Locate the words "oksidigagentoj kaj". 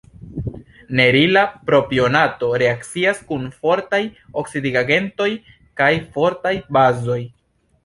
4.43-5.93